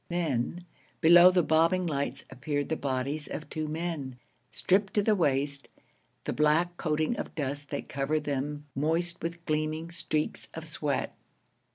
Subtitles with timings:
[0.09, 0.65] Then,
[0.99, 4.17] below the bobbing lights appeared the bodies of two men,
[4.51, 5.67] stripped to the waist,
[6.23, 11.15] the black coating of dust that covered them moist with gleaming streaks of sweat.